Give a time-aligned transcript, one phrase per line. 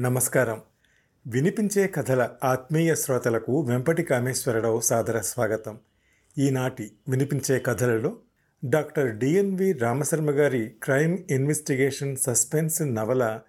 [0.00, 0.60] నమస్కారం.
[1.26, 5.78] వినిపించే కథల ఆత్మీయ శ్రోతలకు వెంపటి కామేశ్వరరావు సాదర స్వాగతం.
[6.38, 8.16] ఈనాటి వినిపించే కథలలో
[8.64, 13.40] డాక్టర్ డిఎన్వి రామశర్మ గారి క్రైమ్ ఇన్వెస్టిగేషన్ సస్పెన్స్ నవల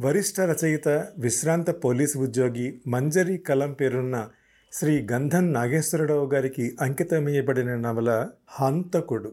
[0.00, 0.88] వరిష్ఠ రచయిత
[1.18, 4.28] విశ్రాంత పోలీసు ఉద్యోగి మంజరి కలం పేరున్న
[4.72, 9.32] శ్రీ గంధన్ నాగేశ్వరరావు గారికి అంకితమయ్యబడిన నవల హంతకుడు.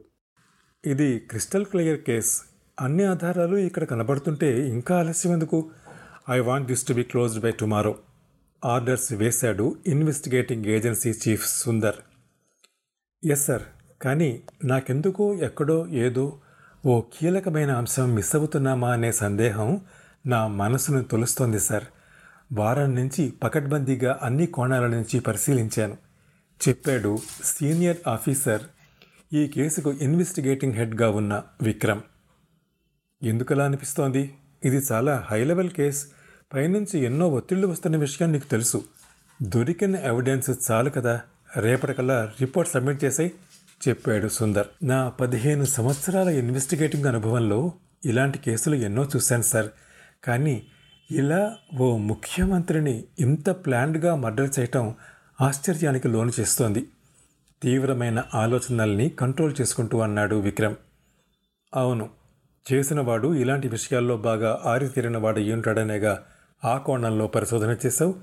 [0.86, 2.42] ఇది క్రిస్టల్ క్లియర్ కేస్.
[2.82, 5.70] అన్ని ఆధారాలు ఇక్కడ కనబడుతుంటే ఇంకా ఆలస్యం ఎందుకు?
[6.30, 7.96] I want this to be closed by tomorrow
[8.66, 11.96] orders వేశాడు investigating agency chief Sundar.
[13.26, 13.62] Yes sir
[14.02, 16.40] కానీ నాకెందుకో ఎక్కడో ఏదో
[16.86, 19.82] ఓ కీలకమైన అంశం మిస్ అవుతున్నామా అనే సందేహం
[20.26, 21.84] నా మనసును తొలుస్తోంది సార్
[22.54, 25.98] వారం నుంచి పకడ్బందీగా అన్ని కోణాల నుంచి పరిశీలించాను.
[26.68, 28.62] చెప్పాడు సీనియర్ ఆఫీసర్
[29.34, 32.02] ఈ కేసుకు ఇన్వెస్టిగేటింగ్ హెడ్గా ఉన్న విక్రమ్.
[33.24, 34.36] ఎందుకలా అనిపిస్తోంది?
[34.66, 36.08] ఇది చాలా హై లెవెల్ కేస్
[36.54, 38.84] పైనుంచి ఎన్నో ఒత్తిళ్ళు వస్తున్న విషయం నీకు తెలుసు.
[39.42, 41.22] దొరికిన ఎవిడెన్స్ చాలు కదా.
[41.58, 43.32] రేపటికల్లా రిపోర్ట్ సబ్మిట్ చేసి
[43.88, 44.68] చెప్పాడు సుందర్.
[44.84, 47.72] నా పదిహేను సంవత్సరాల ఇన్వెస్టిగేటింగ్ అనుభవంలో
[48.06, 49.70] ఇలాంటి కేసులు ఎన్నో చూశాను సార్.
[50.24, 50.68] కానీ
[51.12, 54.96] ఇలా ఓ ముఖ్యమంత్రిని ఇంత ప్లాన్డ్గా మర్డర్ చేయటం
[55.42, 56.88] ఆశ్చర్యానికి లోను చేస్తోంది.
[57.62, 60.76] తీవ్రమైన ఆలోచనల్ని కంట్రోల్ చేసుకుంటూ అన్నాడు విక్రమ్.
[61.76, 62.10] అవును
[62.74, 66.24] చేసినవాడు ఇలాంటి విషయాల్లో బాగా ఆరితీరిన వాడు ఉంటాడనేగా
[66.66, 68.16] ఆ కోణంలో పరిశోధన చేశావు.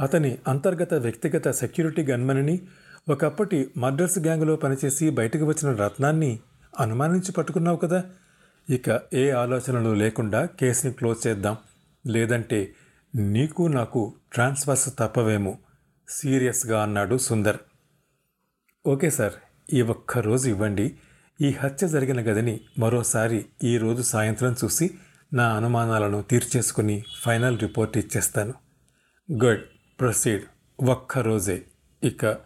[0.00, 2.66] అతని అంతర్గత వ్యక్తిగత సెక్యూరిటీ గన్మని
[3.08, 6.40] ఒకప్పటి మర్డర్స్ గ్యాంగ్లో పనిచేసి బయటకు వచ్చిన రత్నాన్ని
[6.78, 8.04] అనుమానించి పట్టుకున్నావు కదా.
[8.70, 11.56] ఇక ఏ ఆలోచనలు లేకుండా కేసుని క్లోజ్ చేద్దాం.
[12.06, 12.74] లేదంటే
[13.14, 15.58] నీకు నాకు ట్రాన్స్ఫర్స్ తప్పవేమో.
[16.08, 17.56] సీరియస్గా అన్నాడు సుందర్.
[18.86, 19.32] ఓకే సార్
[19.74, 20.96] ఈ ఒక్క రోజు ఇవ్వండి.
[21.40, 24.90] ఈ హత్య జరిగిన గదిని మరోసారి ఈ రోజు సాయంత్రం చూసి
[25.32, 28.54] నా అనుమానాలను తీర్చేసుకుని ఫైనల్ రిపోర్ట్ ఇచ్చేస్తాను.
[29.32, 29.60] గుడ్.
[30.00, 30.42] ప్రొసీడ్.
[30.84, 31.62] ఒక్క రోజే
[32.04, 32.36] ఇక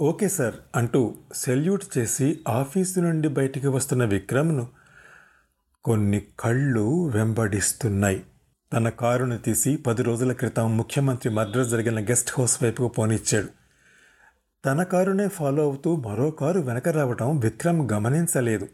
[0.00, 4.68] ఓకే సార్ అంటూ సెల్యూట్ చేసి ఆఫీసు నుండి బయటికి వస్తున్న విక్రమ్ను
[5.84, 8.22] కొన్ని కళ్ళు వెంబడిస్తున్నాయి.
[8.72, 13.61] తన కారును తీసి పది రోజుల క్రితం ముఖ్యమంత్రి మద్రాస్ జరిగిన గెస్ట్ హౌస్ వైపుకు పోనిచ్చాడు.
[14.64, 18.68] తన కారునే ఫాలో అవుతూ మరో కారు వెనక రావడం విక్రమ్ గమనించలేదు.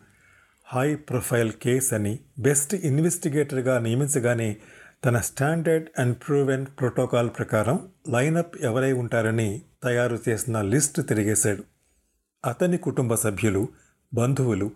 [0.67, 4.57] హై ప్రొఫైల్ కేస్ అని బెస్ట్ ఇన్వెస్టిగేటర్గా నియమించగానే
[5.05, 11.65] తన స్టాండర్డ్ అండ్ ప్రూవెన్ ప్రోటోకాల్ ప్రకారం లైనప్ ఎవరై ఉంటారని తయారు చేసిన లిస్టు తిరిగేశాడు.
[12.47, 13.69] అతని కుటుంబ సభ్యులు
[14.15, 14.71] బంధువులు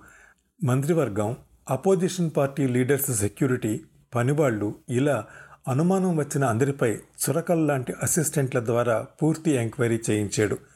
[0.64, 1.36] మంత్రివర్గం
[1.70, 3.80] అపోజిషన్ పార్టీ లీడర్స్ సెక్యూరిటీ
[4.14, 5.24] పనివాళ్ళు ఇలా
[5.68, 10.71] అనుమానం వచ్చిన అందరిపై చురకల్లాంటి అసిస్టెంట్ల ద్వారా పూర్తి ఎంక్వైరీ చేయించాడు.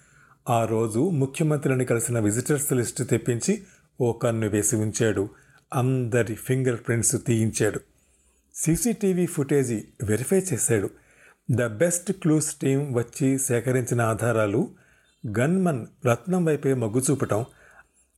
[0.48, 3.62] ఆ రోజు ముఖ్యమంత్రిని కలిసిన విజిటర్స్ లిస్టు తెప్పించి
[4.00, 5.28] ఓ కన్ను వేసి ఉంచాడు.
[5.74, 7.80] అందరి ఫింగర్ ప్రింట్స్ తీయించాడు.
[8.54, 10.90] సీసీటీవీ ఫుటేజీ వెరిఫై చేశాడు.
[11.50, 14.70] ద బెస్ట్ క్లూస్ టీం వచ్చి సేకరించిన ఆధారాలు
[15.38, 17.44] గన్మన్ రత్నం వైపే మొగ్గు చూపటం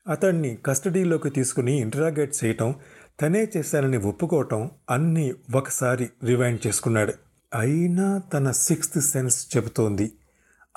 [0.08, 2.74] అతన్ని కస్టడీలోకి తీసుకుని ఇంటరాగేట్ చేయటం
[3.20, 7.12] తనే చేశానని ఒప్పుకోవటం అన్నీ ఒకసారి రివైండ్ చేసుకున్నాడు.
[7.54, 10.12] అయినా తన సిక్స్త్ సెన్స్ చెబుతోంది.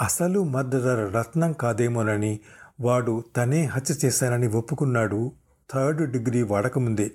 [0.01, 2.39] అసలు మర్డరర్ రత్నం కాదేమోనని
[2.81, 5.31] వాడు తనే హత్య చేశానని ఒప్పుకున్నాడు
[5.73, 7.11] థర్డ్ డిగ్రీ వాడకముందే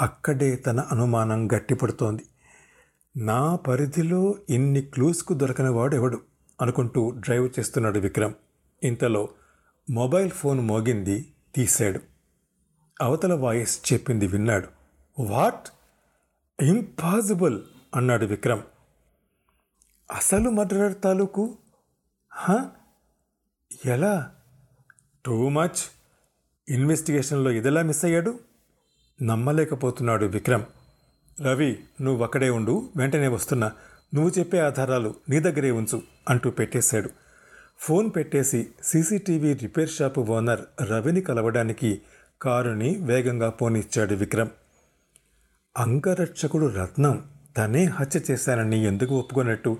[0.00, 2.24] అక్కడే తన అనుమానం గట్టిపడుతోంది.
[3.16, 6.20] నా పరిధిలో ఇన్ని క్లూస్కు దొరకని వాడు ఎవడు
[6.60, 8.34] అనుకుంటూ డ్రైవ్ చేస్తున్నాడు విక్రమ్.
[8.82, 9.28] ఇంతలో
[9.90, 12.00] మొబైల్ ఫోన్ మోగింది తీశాడు.
[13.02, 14.68] అవతల వాయిస్ చెప్పింది విన్నాడు.
[15.22, 15.68] వాట్?
[16.62, 17.60] ఇంపాసిబుల్!
[17.96, 18.62] అన్నాడు విక్రమ్.
[20.10, 21.58] అసలు మర్డరర్ తాలూకు
[23.86, 24.30] ఎలా?
[25.24, 25.90] టూ మచ్
[26.68, 28.38] ఇన్వెస్టిగేషన్లో ఇదెలా మిస్ అయ్యాడు?
[29.22, 30.62] నమ్మలేకపోతున్నాడు విక్రమ్.
[31.42, 33.72] రవి నువ్వు అక్కడే ఉండు వెంటనే వస్తున్నా.
[34.14, 37.10] నువ్వు చెప్పే ఆధారాలు నీ దగ్గరే ఉంచు అంటూ పెట్టేశాడు.
[37.78, 42.02] ఫోన్ పెట్టేసి సీసీటీవీ రిపేర్ షాపు ఓనర్ రవిని కలవడానికి
[42.42, 44.48] కారుని వేగంగా పోనిచ్చాడు విక్రమ్.
[45.76, 49.78] అంగరక్షకుడు రత్నం తనే హత్య చేశానని ఎందుకు ఒప్పుకున్నట్టు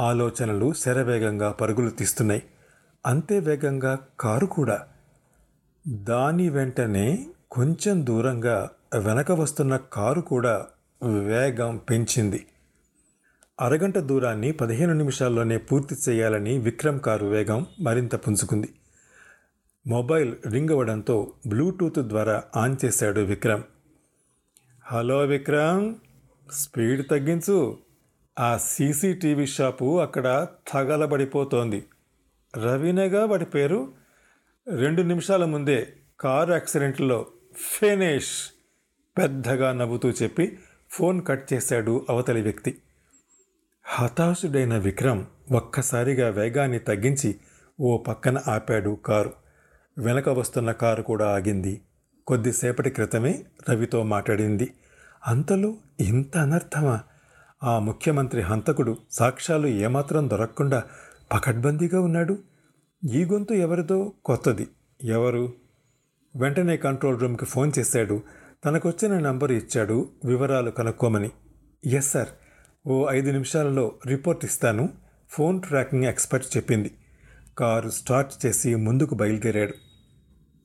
[0.00, 2.42] ఆలోచనలు శరవేగంగా పరుగులు తీస్తున్నాయి.
[3.06, 4.86] అంతే వేగంగా కారు కూడా.
[5.88, 10.66] దాని వెంటనే కొంచెం దూరంగా వెనక వస్తున్న కారు కూడా
[11.02, 12.46] వేగం పెంచింది.
[13.60, 18.68] అరగంట దూరాన్ని పదిహేను నిమిషాల్లోనే పూర్తి చేయాలని విక్రమ్ కారు వేగం మరింత పుంజుకుంది.
[19.86, 23.62] మొబైల్ రింగ్ అవ్వడంతో బ్లూటూత్ ద్వారా ఆన్ చేశాడు విక్రమ్.
[24.84, 25.94] హలో విక్రమ్
[26.52, 27.87] స్పీడ్ తగ్గించు.
[28.38, 31.84] ఆ సీసీటీవీ షాపు అక్కడ తగలబడిపోతోంది.
[32.56, 33.92] రవీనేగా వాడి పేరు
[34.76, 37.26] రెండు నిమిషాల ముందే కారు యాక్సిడెంట్లో
[37.56, 38.52] ఫినిష్
[39.18, 40.58] పెద్దగా నవ్వుతూ చెప్పి
[40.90, 42.78] ఫోన్ కట్ చేశాడు అవతలి వ్యక్తి.
[43.84, 47.36] హతాశుడైన విక్రమ్ ఒక్కసారిగా వేగాన్ని తగ్గించి
[47.80, 49.32] ఓ పక్కన ఆపాడు కారు.
[49.98, 51.80] వెనక వస్తున్న కారు కూడా ఆగింది.
[52.26, 54.74] కొద్దిసేపటి క్రితమే రవితో మాట్లాడింది.
[55.26, 57.00] అంతలో ఇంత అనర్థమా?
[57.62, 60.82] ఆ ముఖ్యమంత్రి హంతకుడు సాక్ష్యాలు ఏమాత్రం దొరకకుండా
[61.32, 62.38] పకడ్బందీగా ఉన్నాడు?
[63.12, 64.68] ఈ గొంతు ఎవరిదో కొత్తది.
[65.04, 65.52] ఎవరు?
[66.36, 68.22] వెంటనే కంట్రోల్ రూమ్కి ఫోన్ చేశాడు.
[68.64, 70.08] తనకొచ్చిన నంబర్ ఇచ్చాడు.
[70.24, 71.30] వివరాలు కనుక్కోమని.
[71.86, 72.28] Yes sir.
[72.86, 74.88] ఓ ఐదు నిమిషాలలో రిపోర్ట్ ఇస్తాను.
[75.30, 76.90] ఫోన్ ట్రాకింగ్ ఎక్స్పర్ట్ చెప్పింది.
[77.58, 79.74] కారు స్టార్ట్ చేసి ముందుకు బయలుదేరాడు.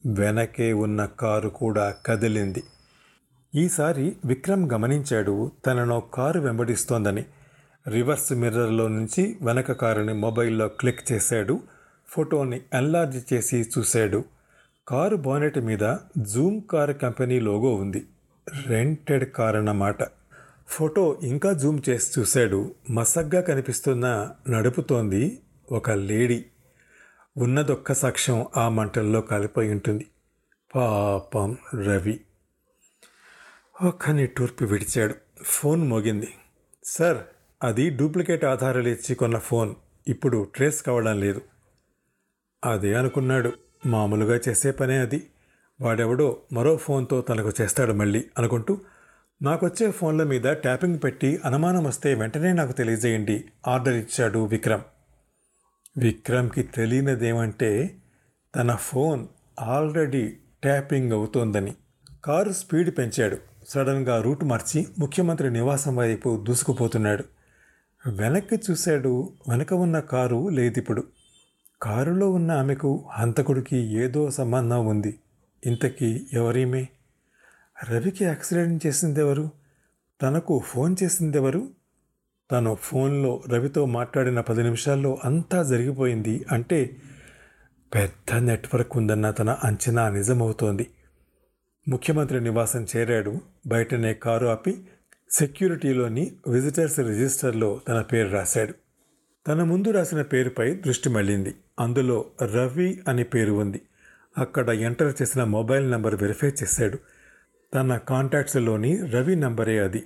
[0.07, 2.63] వెనకే ఉన్న కారు కూడా కదిలింది.
[3.55, 7.25] ఈసారి విక్రమ్ గమనించాడు తనను కారు వెంబడిస్తోందని.
[7.87, 11.61] రివర్స్ మిర్రర్లో నుంచి వెనక కారుని మొబైల్లో క్లిక్ చేశాడు
[12.07, 14.23] ఫోటోని ఎన్లార్జ్ చేసి చూశాడు.
[14.87, 18.05] కారు బానెట్ మీద జూమ్ కార్ కంపెనీ లోగో ఉంది
[18.67, 19.97] రెంటెడ్ కార్ అన్నమాట.
[20.67, 25.39] ఫోటో ఇంకా జూమ్ చేసి చూశాడు మసగ్గా కనిపిస్తున్న నడుపుతోంది
[25.71, 26.45] ఒక లేడీ.
[27.37, 30.05] ఉన్నదొక్క సాక్ష్యం ఆ మంటల్లో కాలిపోయి ఉంటుంది.
[30.75, 32.19] పాపం రవి.
[33.81, 35.15] ఒక్క నిట్టూర్పు విడిచాడు.
[35.43, 36.33] ఫోన్ మోగింది.
[36.83, 37.17] సార్
[37.63, 39.75] అది డూప్లికేట్ ఆధారాలు ఇచ్చి కొన్న ఫోన్.
[40.07, 41.41] ఇప్పుడు ట్రేస్ కావడం లేదు.
[42.65, 43.53] అదే అనుకున్నాడు.
[43.85, 45.27] మామూలుగా చేసే పనే అది.
[45.81, 48.77] వాడెవడో మరో ఫోన్తో తనకు చేస్తాడు మళ్ళీ అనుకుంటూ
[49.41, 53.45] నాకొచ్చే ఫోన్ల మీద ట్యాపింగ్ పెట్టి అనుమానం వస్తే వెంటనే నాకు తెలియజేయండి.
[53.67, 54.81] ఆర్డర్ ఇచ్చాడు విక్రమ్.
[55.97, 57.97] విక్రమ్కి తెలియనిదేమంటే
[58.55, 59.27] తన ఫోన్
[59.59, 60.27] ఆల్రెడీ
[60.61, 61.75] ట్యాపింగ్ అవుతోందని.
[62.25, 63.52] కారు స్పీడ్ పెంచాడు.
[63.67, 67.23] సడన్గా రూట్ మార్చి ముఖ్యమంత్రి నివాసం వైపు దూసుకుపోతున్నాడు.
[68.09, 71.03] వెనక్కి చూశాడు వెనక ఉన్న కారు లేదిప్పుడు.
[71.81, 75.19] కారులో ఉన్న ఆమెకు హంతకుడికి ఏదో సంబంధం ఉంది.
[75.65, 76.87] ఇంతకీ ఎవరీమే?
[77.91, 79.49] రవికి యాక్సిడెంట్ చేసిందెవరు?
[80.21, 81.67] తనకు ఫోన్ చేసిందెవరు?
[82.51, 86.95] తను ఫోన్లో రవితో మాట్లాడిన పది నిమిషాల్లో అంతా జరిగిపోయింది అంటే
[87.93, 90.87] పెద్ద నెట్వర్క్ ఉందన్న తన అంచనా నిజమవుతోంది.
[91.87, 93.31] ముఖ్యమంత్రి నివాసం చేరాడు.
[93.67, 94.73] బయటనే కారు ఆపి
[95.31, 98.73] సెక్యూరిటీలోని విజిటర్స్ రిజిస్టర్లో తన పేరు రాశాడు.
[99.47, 101.55] తన ముందు రాసిన పేరుపై దృష్టి మళ్ళింది.
[101.79, 103.81] అందులో రవి అని పేరు ఉంది.
[104.37, 106.97] అక్కడ ఎంటర్ చేసిన మొబైల్ నంబర్ వెరిఫై చేశాడు.
[107.73, 110.03] తన కాంటాక్ట్స్లోని రవి నంబరే అది.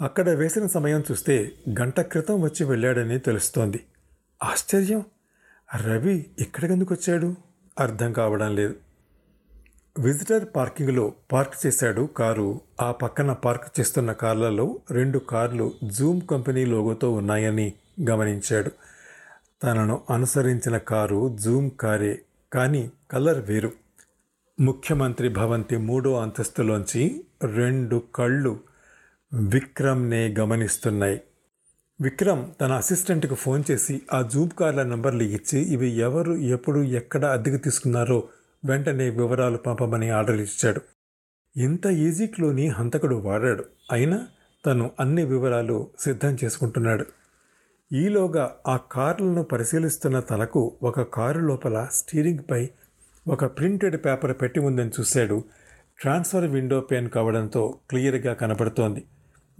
[0.00, 3.80] అక్కడ వేసిన సమయం చూస్తే గంట క్రితం వచ్చి వెళ్ళాడని తెలుస్తోంది.
[4.42, 5.02] ఆశ్చర్యం!
[5.76, 7.34] రవి ఇక్కడికెందుకు వచ్చాడు?
[7.80, 8.74] అర్థం కావడం లేదు.
[9.98, 12.60] విజిటర్ పార్కింగ్లో పార్క్ చేశాడు కారు.
[12.80, 17.72] ఆ పక్కన పార్క్ చేస్తున్న కార్లలో రెండు కార్లు జూమ్ కంపెనీ లోగోతో ఉన్నాయని
[18.10, 18.70] గమనించాడు.
[19.62, 22.20] తనను అనుసరించిన కారు జూమ్ కారే
[22.52, 23.72] కానీ కలర్ వేరు.
[24.60, 28.60] ముఖ్యమంత్రి భవంతి మూడో అంతస్తులోంచి రెండు కళ్ళు
[29.32, 31.20] విక్రమ్నే గమనిస్తున్నాయి.
[32.00, 37.56] విక్రమ్ తన అసిస్టెంట్కు ఫోన్ చేసి ఆ జూమ్ కార్ల నంబర్లు ఇచ్చి ఇవి ఎవరు ఎప్పుడు ఎక్కడ అద్దెకు
[37.56, 38.24] తీసుకున్నారో
[38.64, 40.80] వెంటనే వివరాలు పంపమని ఆర్డర్ ఇచ్చాడు.
[41.56, 43.64] ఇంత ఈజీ క్లూని హంతకుడు వాడాడు.
[43.92, 44.26] అయినా
[44.66, 47.06] తను అన్ని వివరాలు సిద్ధం చేసుకుంటున్నాడు.
[47.94, 52.70] ఈలోగా ఆ కార్లను పరిశీలిస్తున్న తనకు ఒక కారు లోపల స్టీరింగ్పై
[53.28, 55.44] ఒక ప్రింటెడ్ పేపర్ పెట్టి ఉందని చూశాడు.
[56.00, 59.04] ట్రాన్స్ఫర్ విండో పెన్ కావడంతో క్లియర్గా కనబడుతోంది.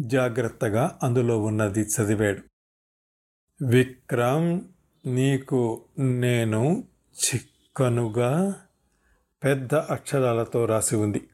[0.01, 2.41] జాగ్రత్తగా అందులో ఉన్నది చదివాడు.
[3.65, 4.61] విక్రమ్
[5.07, 8.55] నీకు నేను చిక్కనుగా
[9.45, 11.29] పెద్ద అక్షరాలతో రాసి ఉంది.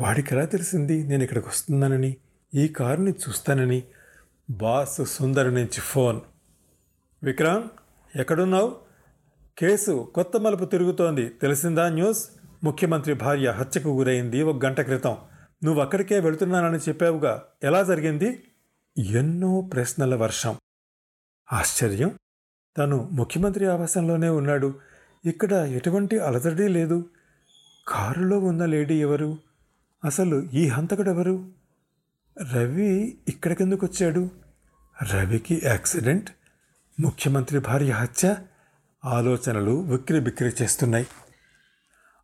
[0.00, 1.04] వాడికి ఎలా తెలిసింది?
[1.04, 2.16] నేను ఇక్కడికి వస్తున్నానని
[2.54, 3.82] ఈ కారుని చూస్తానని.
[4.50, 6.20] బాస్ సుందర్ నుంచి ఫోన్.
[7.22, 7.68] విక్రమ్
[8.18, 8.78] ఎక్కడున్నావు?
[9.58, 11.28] కేసు కొత్త మలుపు తిరుగుతోంది.
[11.28, 12.30] తెలిసిందా న్యూస్?
[12.64, 15.16] ముఖ్యమంత్రి భార్య హత్యకు గురైంది ఒక గంట క్రితం.
[15.64, 17.44] నువ్వు అక్కడికే వెళుతున్నానని చెప్పావుగా.
[17.62, 18.42] ఎలా జరిగింది?
[18.98, 20.56] ఎన్నో ప్రశ్నల వర్షం.
[21.52, 22.18] ఆశ్చర్యం.
[22.78, 24.80] తను ముఖ్యమంత్రి ఆవాసంలోనే ఉన్నాడు.
[25.24, 27.10] ఇక్కడ ఎటువంటి అలజడి లేదు.
[27.88, 29.38] కారులో ఉన్న లేడీ ఎవరు?
[30.04, 31.48] అసలు ఈ హంతకుడెవరు?
[32.54, 34.30] రవి ఇక్కడికెందుకు వచ్చాడు
[35.14, 36.30] రవికి యాక్సిడెంట్?
[37.00, 38.36] ముఖ్యమంత్రి భార్య హత్య?
[39.04, 41.06] ఆలోచనలు విక్రి బిక్రి చేస్తున్నాయి.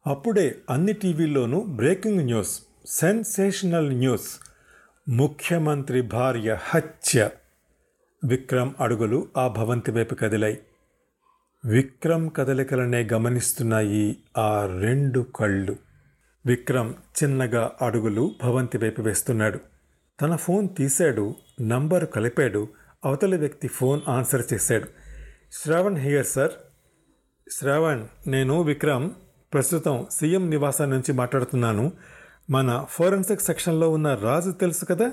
[0.06, 4.40] అప్పుడే అన్ని టీవీల్లోనూ బ్రేకింగ్ న్యూస్ సెన్సేషనల్ న్యూస్
[5.08, 7.30] ముఖ్యమంత్రి భార్య హత్య.
[8.24, 10.58] విక్రమ్ అడుగులు ఆ భవంతి వైపు కదిలాయి.
[11.64, 15.76] విక్రమ్ కదలికలనే గమనిస్తున్నాయి ఆ రెండు కళ్ళు.
[16.46, 19.60] విక్రమ్ చిన్నగా అడుగులు భవంతి వైపు వేస్తున్నాడు.
[20.20, 22.68] తన ఫోన్ తీశాడు నంబరు కలిపాడు
[23.04, 24.84] అవతలి వ్యక్తి ఫోన్ ఆన్సర్ చేశాడు.
[25.52, 26.50] Shravan here sir.
[27.50, 29.10] శ్రావణ్ నేను విక్రమ్.
[29.52, 31.92] ప్రస్తుతం సీఎం నివాసం నుంచి మాట్లాడుతున్నాను.
[32.50, 35.12] మన ఫోరెన్సిక్ సెక్షన్లో ఉన్న రాజు తెలుసు కదా?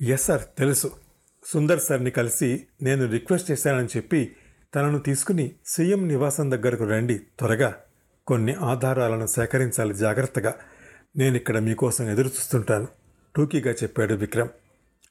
[0.00, 0.92] ఎస్ సార్ తెలుసు.
[1.46, 4.36] సుందర్ సార్ని కలిసి నేను రిక్వెస్ట్ చేశానని చెప్పి
[4.74, 7.74] తనను తీసుకుని సీఎం నివాసం దగ్గరకు రండి త్వరగా.
[8.26, 10.54] కొన్ని ఆధారాలను సేకరించాలి జాగ్రత్తగా.
[11.16, 12.88] నేను ఇక్కడ మీకోసం ఎదురు చూస్తుంటాను
[13.36, 14.48] టూకీగా చెప్పాడు విక్రమ్.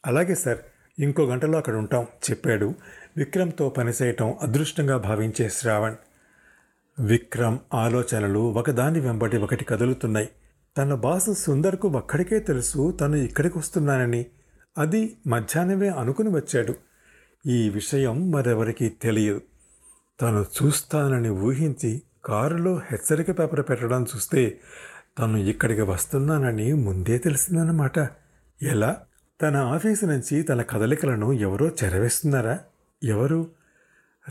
[0.06, 0.58] అలాగే సార్
[1.00, 2.74] ఇంకో గంటలో అక్కడ ఉంటాం చెప్పాడు.
[3.18, 5.96] విక్రమ్తో పనిచేయటం అదృష్టంగా భావించే శ్రావణ్.
[7.00, 10.30] విక్రమ్ ఆలోచనలు ఒకదాని వెంబడి ఒకటి కదులుతున్నాయి.
[10.78, 14.26] తన బాసు సుందర్కు ఒక్కడికే తెలుసు తను ఇక్కడికి వస్తున్నానని.
[14.78, 16.76] అది మధ్యాహ్నమే అనుకుని వచ్చాడు.
[17.48, 19.42] ఈ విషయం మరెవరికి తెలియదు.
[20.22, 24.60] తను చూస్తానని ఊహించి కారులో హెచ్చరిక పేపర్ పెట్టడం చూస్తే
[25.20, 28.00] తను ఇక్కడికి వస్తున్నానని ముందే తెలిసిందన్నమాట.
[28.62, 28.98] ఎలా?
[29.42, 32.60] తన ఆఫీసు నుంచి తన కదలికలను ఎవరో చెరవేస్తున్నారా?
[33.04, 33.48] ఎవరు?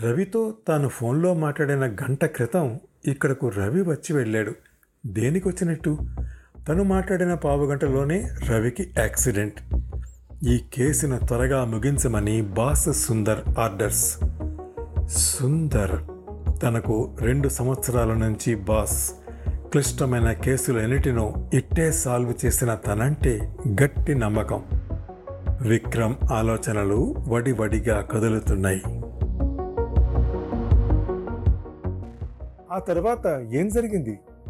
[0.05, 4.55] రవితో తాను ఫోన్లో మాట్లాడిన గంట క్రితం ఇక్కడకు రవి వచ్చి వెళ్ళాడు.
[5.07, 5.99] దేనికి వచ్చినట్టు
[6.69, 9.61] తను మాట్లాడిన పావు గంటలోనే రవికి యాక్సిడెంట్.
[10.45, 14.19] ఈ కేసును త్వరగా ముగించమని బాస్ సుందర్ ఆర్డర్స్.
[15.09, 15.97] సుందర్
[16.63, 19.13] తనకు రెండు సంవత్సరాల నుంచి బాస్
[19.71, 24.65] క్లిష్టమైన కేసులన్నిటినో ఇట్టే సాల్వ్ చేసిన తనంటే గట్టి నమ్మకం.
[25.61, 28.83] విక్రమ్ ఆలోచనలు వడివడిగా కదులుతున్నాయి.
[32.73, 34.19] ఆ తర్వాత ఏం జరిగింది?